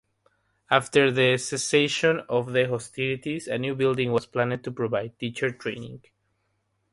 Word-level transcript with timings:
After 0.71 1.11
the 1.11 1.37
cessation 1.37 2.21
of 2.27 2.47
hostilities, 2.51 3.47
a 3.47 3.59
new 3.59 3.75
building 3.75 4.11
was 4.11 4.25
planned 4.25 4.63
to 4.63 4.71
provide 4.71 5.19
teacher 5.19 5.51
training. 5.51 6.01